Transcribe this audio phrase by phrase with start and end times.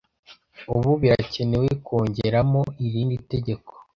[0.75, 3.71] Ubu birakenewe kongeramo irindi tegeko.